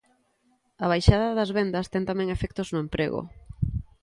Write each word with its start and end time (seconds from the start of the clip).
A 0.83 0.85
baixada 0.91 1.35
das 1.37 1.53
vendas 1.57 1.89
ten 1.93 2.03
tamén 2.09 2.27
efectos 2.35 2.67
no 2.69 2.79
emprego. 2.85 3.21